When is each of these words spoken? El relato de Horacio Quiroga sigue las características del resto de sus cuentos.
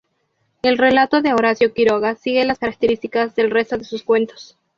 El 0.63 0.79
relato 0.79 1.21
de 1.21 1.31
Horacio 1.31 1.75
Quiroga 1.75 2.15
sigue 2.15 2.43
las 2.43 2.57
características 2.57 3.35
del 3.35 3.51
resto 3.51 3.77
de 3.77 3.83
sus 3.83 4.01
cuentos. 4.01 4.57